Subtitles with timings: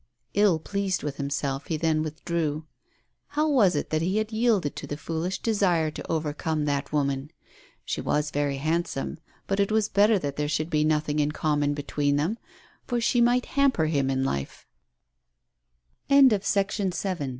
[0.33, 2.65] Ill pleased with himself, he then withdrew.
[3.37, 6.91] How was it that he had yielded to the foolish desire to over come that
[6.91, 7.29] woman?
[7.85, 11.75] She was very handsome; but it was better that there should be nothing in common
[11.75, 12.39] between them,
[12.87, 14.59] for she might hamper h